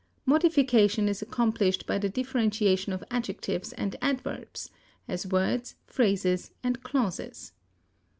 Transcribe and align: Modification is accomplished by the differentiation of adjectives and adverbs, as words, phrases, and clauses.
Modification 0.25 1.07
is 1.07 1.21
accomplished 1.21 1.85
by 1.85 1.99
the 1.99 2.09
differentiation 2.09 2.91
of 2.91 3.03
adjectives 3.11 3.71
and 3.73 3.95
adverbs, 4.01 4.71
as 5.07 5.27
words, 5.27 5.75
phrases, 5.85 6.49
and 6.63 6.81
clauses. 6.81 7.51